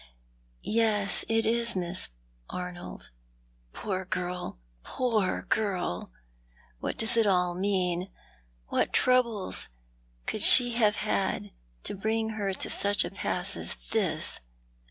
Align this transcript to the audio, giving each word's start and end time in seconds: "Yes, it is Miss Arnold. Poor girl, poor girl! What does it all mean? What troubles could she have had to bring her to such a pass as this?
"Yes, 0.63 1.23
it 1.29 1.45
is 1.45 1.75
Miss 1.75 2.09
Arnold. 2.49 3.11
Poor 3.71 4.03
girl, 4.05 4.57
poor 4.81 5.43
girl! 5.43 6.09
What 6.79 6.97
does 6.97 7.15
it 7.15 7.27
all 7.27 7.53
mean? 7.53 8.09
What 8.69 8.93
troubles 8.93 9.69
could 10.25 10.41
she 10.41 10.71
have 10.71 10.95
had 10.95 11.51
to 11.83 11.93
bring 11.93 12.29
her 12.29 12.51
to 12.51 12.67
such 12.71 13.05
a 13.05 13.11
pass 13.11 13.55
as 13.55 13.75
this? 13.91 14.39